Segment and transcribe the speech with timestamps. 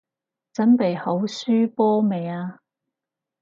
[0.55, 2.61] 準備好輸波未啊？